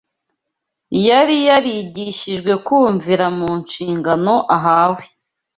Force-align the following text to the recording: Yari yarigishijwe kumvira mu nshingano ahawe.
Yari 1.07 1.35
yarigishijwe 1.47 2.51
kumvira 2.65 3.25
mu 3.37 3.49
nshingano 3.61 4.35
ahawe. 4.57 5.03